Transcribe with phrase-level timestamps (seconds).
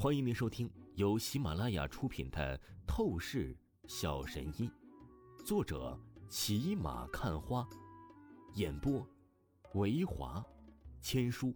[0.00, 2.56] 欢迎您收听由喜马拉雅出品的
[2.86, 3.52] 《透视
[3.88, 4.70] 小神医》，
[5.44, 5.98] 作者
[6.28, 7.68] 骑马看花，
[8.54, 9.04] 演播
[9.74, 10.40] 维华
[11.00, 11.52] 千书。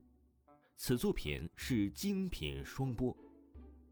[0.75, 3.17] 此作品是精品双播。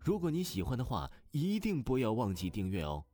[0.00, 3.04] 如果你喜欢的话，一定不要忘记订阅哦。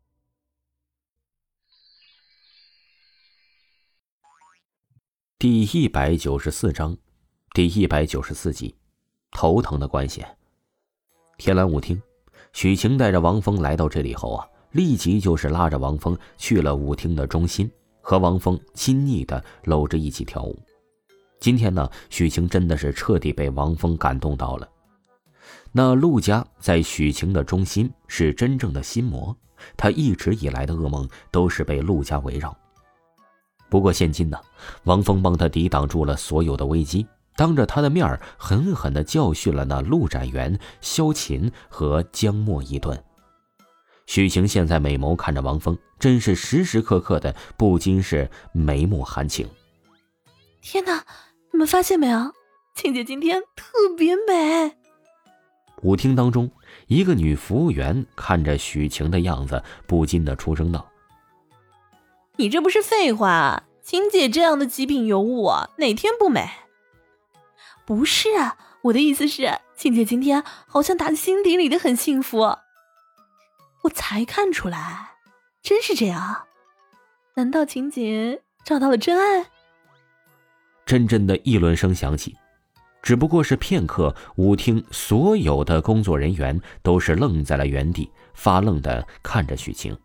[5.38, 6.96] 第一百九十四章，
[7.52, 8.74] 第一百九十四集，
[9.30, 10.24] 头疼的关系。
[11.46, 12.02] 天蓝舞厅，
[12.52, 20.58] 许晴带着王峰来到这里后啊，立即就是拉着王峰去了舞厅的中心，和王峰亲昵的搂着一起跳舞。
[21.38, 24.68] 今天呢，许晴真的是彻底被王峰感动到了。
[25.70, 29.32] 那陆家在许晴的中心是真正的心魔，
[29.76, 32.52] 他一直以来的噩梦都是被陆家围绕。
[33.70, 34.36] 不过现今呢，
[34.82, 37.06] 王峰帮他抵挡住了所有的危机。
[37.36, 43.02] 当着他的面狠狠地教训了那陆展元、萧琴和江墨一顿。
[44.06, 49.48] 许晴现在美眸看着王峰，真是时时刻刻的不禁是眉目含情。
[50.62, 51.04] 天哪，
[51.52, 52.32] 你们发现没有？
[52.74, 54.76] 晴姐今天特别美。
[55.82, 56.50] 舞厅当中，
[56.86, 60.86] 一个女服务员看着许晴的样子，不禁的出声道
[62.36, 63.64] ：“你这不是废话？
[63.82, 66.48] 晴姐这样的极品尤物，哪天不美？”
[67.86, 68.28] 不是，
[68.82, 72.40] 我的意思是，晴姐今天好像打心底里的很幸福。
[73.84, 75.12] 我才看出来，
[75.62, 76.46] 真是这样？
[77.36, 79.46] 难道晴姐找到了真爱？
[80.84, 82.36] 阵阵的议论声响起，
[83.02, 89.96] 只不过是片刻，舞厅所有的工作人员都是愣在了原地，发愣的看着许晴。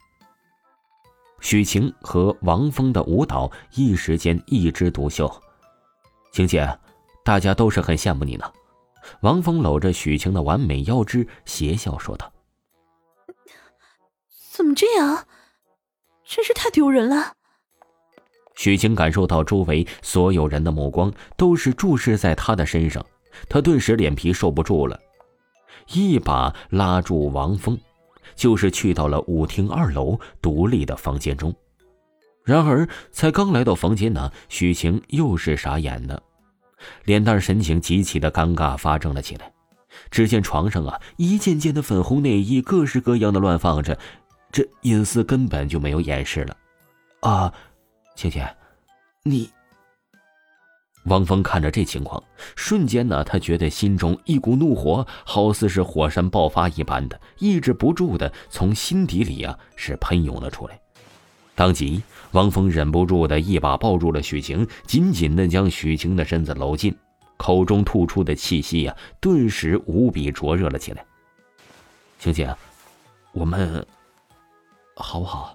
[1.40, 5.42] 许晴和王峰的舞蹈一时间一枝独秀，
[6.32, 6.78] 晴姐。
[7.24, 8.52] 大家都是很羡慕你呢。
[9.22, 12.32] 王峰搂着许晴的完美腰肢，邪笑说道
[14.52, 15.26] ：“怎么这样？
[16.24, 17.34] 真是太丢人了。”
[18.56, 23.04] 许晴感受到周围所有人的目光都是注视在她的身上，
[23.50, 25.00] 她顿时脸皮受不住了，
[25.94, 27.80] 一把拉住王峰，
[28.36, 31.54] 就是去到了舞厅二楼独立的房间中。
[32.44, 36.22] 然而，才刚来到房间呢，许晴又是傻眼的。
[37.06, 39.52] 脸蛋神情极其的尴尬，发怔了起来。
[40.10, 43.98] 只见床上啊，一件件的粉红内衣，各式各样的乱放着，
[44.52, 46.58] 这隐私根本就没有掩饰了。
[47.22, 47.54] 啊，
[48.16, 48.46] 晴晴，
[49.24, 49.50] 你……
[51.06, 52.24] 汪峰看着这情况，
[52.56, 60.80] 瞬间呢，他觉得心中一股怒火，好似是火山爆发一般的，抑制不住的从心底里啊，是喷涌了出来。
[61.62, 62.02] 当即，
[62.32, 66.98] 王峰忍不住的一把抱住了许晴，紧紧的将许晴的身子搂进，
[67.38, 71.06] 口中吐出的气息呀，顿时无比灼热了起来。
[72.18, 72.52] 晴晴，
[73.32, 73.86] 我们
[74.96, 75.54] 好不好？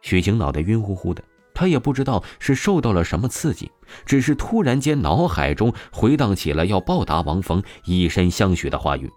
[0.00, 1.20] 许晴脑袋晕乎乎的，
[1.52, 3.68] 她也不知道是受到了什么刺激，
[4.06, 9.10] 只是突然间脑海中回荡起了要报答王峰以身相许的话语。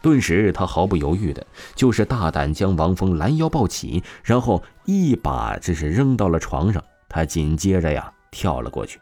[0.00, 6.82] 顿时，他毫不犹豫的，就是大胆将王峰拦腰抱起，然后一把这是扔到了床上。
[7.08, 9.00] 他紧接着呀，跳了过去。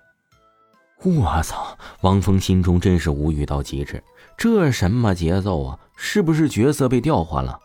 [1.02, 1.76] 我操！
[2.00, 4.02] 王峰心中真是无语到极致，
[4.38, 5.78] 这什么节奏啊？
[5.96, 7.58] 是不是角色被调换了？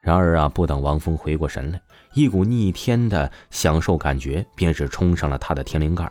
[0.00, 1.80] 然而啊，不等王峰回过神来，
[2.12, 6.08] 一股逆天的享受感觉便是冲上了他的天灵盖，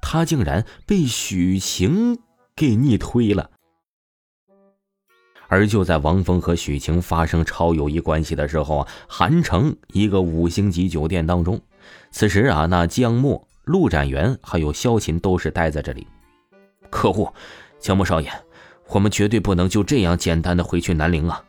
[0.00, 2.18] 他竟然被许晴
[2.54, 3.50] 给逆推了。
[5.50, 11.60] 而就在王峰和许晴发生超友谊关系的时候啊，韩城一个五星级酒店当中，
[12.12, 16.06] 此时啊，那江墨、陆展元还有萧琴都是待在这里。
[16.88, 17.28] 客户，
[17.80, 18.30] 江墨少爷，
[18.90, 21.42] 我们绝对不能就这样简单的回去南陵啊！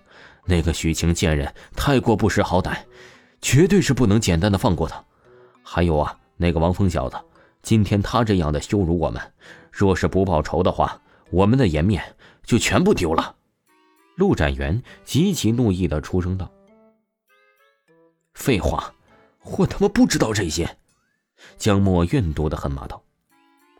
[0.45, 2.75] 那个许晴贱人太过不识好歹，
[3.39, 5.03] 绝对是不能简单的放过他。
[5.61, 7.15] 还有啊，那个王峰小子，
[7.61, 9.21] 今天他这样的羞辱我们，
[9.71, 12.03] 若是不报仇的话，我们的颜面
[12.43, 13.35] 就全部丢了。
[14.21, 16.51] 陆展元极其怒意的出声道
[18.35, 18.93] ：“废话，
[19.43, 20.77] 我他妈不知道这些。”
[21.57, 23.01] 江墨怨毒的恨骂道：“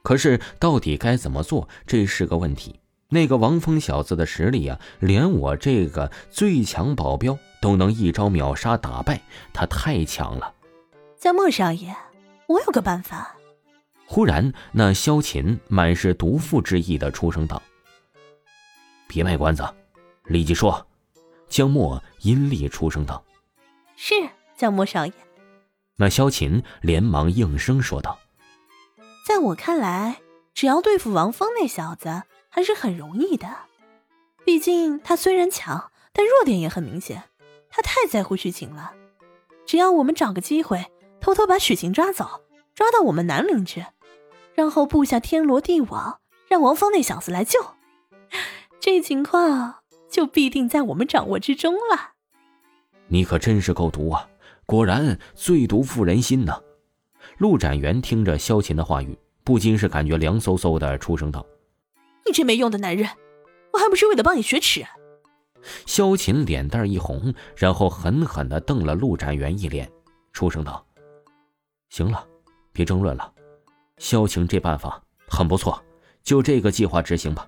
[0.01, 2.79] 可是到底该怎么做，这是个问题。
[3.09, 9.21] 那个王峰小子的实力啊，连我这个最强保镖都能一招秒杀打败，
[9.53, 10.55] 他太强了。”
[11.19, 11.95] 江墨少爷，
[12.47, 13.35] 我有个办法。
[14.07, 17.61] 忽然，那萧琴满是毒妇之意的出声道
[19.07, 19.63] ：“别卖关子。”
[20.31, 20.87] 立即说，
[21.47, 23.23] 江墨阴厉出声道
[23.95, 24.15] ：“是
[24.55, 25.13] 江墨少爷。”
[25.97, 28.17] 那萧琴连忙应声说道
[29.27, 30.21] ：“在我看来，
[30.53, 33.47] 只要对付王峰那小子还是很容易的，
[34.43, 37.23] 毕竟他虽然强，但弱点也很明显。
[37.69, 38.93] 他太在乎许晴了，
[39.65, 40.91] 只要我们找个机会，
[41.21, 42.41] 偷偷把许晴抓走，
[42.73, 43.85] 抓到我们南陵去，
[44.53, 47.59] 然后布下天罗地网，让王峰那小子来救，
[48.81, 49.80] 这情况
[50.11, 52.11] 就必定在我们掌握之中了。
[53.07, 54.27] 你可真是够毒啊！
[54.67, 56.61] 果然最毒妇人心呐！
[57.37, 61.45] 陆展元听着萧琴的话语，不禁是感觉凉飕飕的，出声道
[62.25, 63.09] ：“你这没用的男人，
[63.73, 64.85] 我还不是为了帮你雪耻。”
[65.85, 69.91] 萧琴脸蛋一红，然后狠狠的瞪了陆展元一脸，
[70.31, 70.85] 出声道
[71.89, 72.25] ：“行了，
[72.71, 73.33] 别争论了。
[73.97, 75.83] 萧晴这办法很不错，
[76.23, 77.47] 就这个计划执行吧。”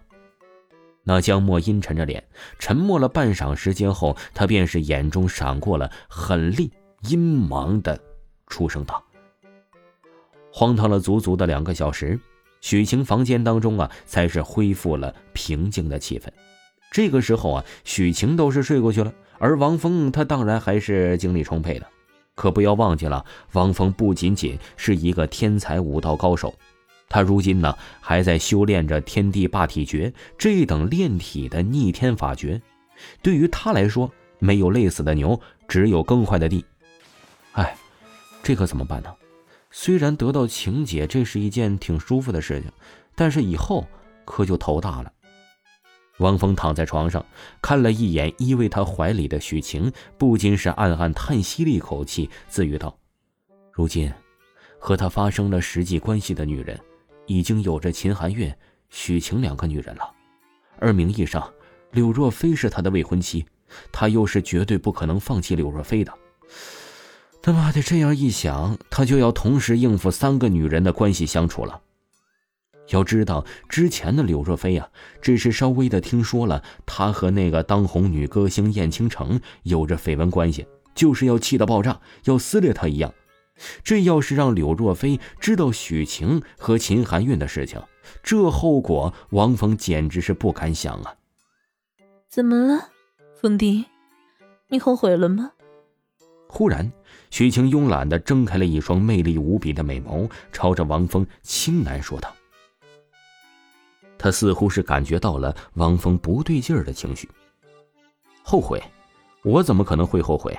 [1.04, 2.24] 那江墨阴沉着脸，
[2.58, 6.72] 沉默了半晌时间后，他便是眼中闪过了狠厉
[7.10, 8.00] 阴芒的，
[8.48, 9.04] 出声道
[10.52, 12.18] ：“荒唐了足足的两个小时，
[12.62, 16.28] 许晴房间当中啊，才是恢复了平静的气氛。”
[16.90, 21.88] 这个时候啊，许晴都是睡过去了，而王峰他当然还是精力充沛的。
[22.36, 26.54] 可不要忘记了，王峰不仅仅是一个天才武道高手，
[27.14, 32.60] 他如今呢还在修炼着天地霸体诀这等炼体的逆天法诀。
[33.22, 36.66] 对于他来说，没有累死的牛，只有更坏的地。
[37.52, 37.78] 哎，
[38.42, 39.14] 这可怎么办呢？
[39.70, 42.72] 虽然得到情姐这是一件挺舒服的事情，
[43.14, 43.86] 但是以后
[44.26, 45.14] 可就头大了。
[46.18, 47.24] 王峰躺在床上，
[47.62, 52.98] 看了一眼依偎他怀里的许晴，不禁是暗暗叹息了一口气，自语道
[53.72, 54.12] ：“如今，
[54.80, 56.80] 和他发生了实际关系的女人，
[57.26, 58.54] 已经有着秦含韵、
[58.90, 60.12] 许晴两个女人了。
[60.80, 61.52] 而名义上，
[61.92, 63.46] 柳若飞是他的未婚妻，
[63.92, 66.14] 他又是绝对不可能放弃柳若飞的。
[67.42, 71.82] 他妈的，这样一想，他就要同时应付三个女人的关系相处了。”
[72.90, 74.90] 要知道，之前的柳若飞啊，
[75.22, 83.14] 只是稍微的听说了他和那个当红女歌星燕倾城有着绯闻关系，就是要气到爆炸，要撕裂他一样。
[83.84, 87.82] 这要是让柳若飞知道许晴和秦含韵的事情，
[88.22, 91.16] 这后果王峰简直是不敢想啊！
[92.30, 92.90] 怎么了，
[93.40, 93.86] 风弟？
[94.70, 95.52] 你后悔了吗？
[96.48, 96.92] 忽然，
[97.30, 102.34] 许晴慵懒的睁开了一双魅力无比的美眸，朝着王峰轻喃说道。
[104.18, 107.30] 他似乎是感觉到了王峰不对劲儿的情绪。
[108.42, 108.82] 后悔？
[109.44, 110.58] 我怎么可能会后悔？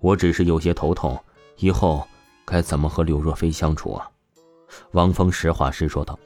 [0.00, 1.22] 我只是有些头痛，
[1.58, 2.06] 以后
[2.44, 4.10] 该怎么和柳若飞相处啊？
[4.92, 6.18] 王峰实话实说道：“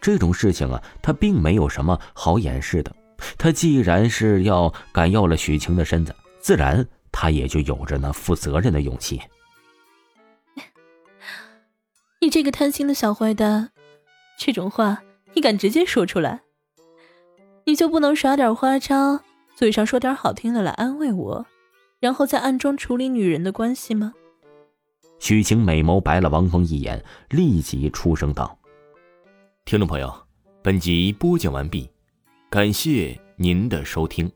[0.00, 2.94] 这种事情啊，他并没有什么好掩饰的。
[3.36, 9.20] 他既然是要敢要了许晴的身子，自然他也就有着那负责任的勇气。
[12.20, 13.70] 你这个贪心的小坏蛋，
[14.38, 15.02] 这种话。”
[15.32, 16.40] 你敢直接说出来？
[17.66, 19.20] 你就不能耍点花招，
[19.54, 21.46] 嘴上说点好听的来安慰我，
[22.00, 24.12] 然后再暗中处理女人的关系吗？
[25.20, 28.58] 许晴美眸白了王峰一眼，立即出声道
[29.66, 30.10] ：“听众朋友，
[30.62, 31.88] 本集播讲完毕，
[32.48, 34.32] 感谢您的收听。”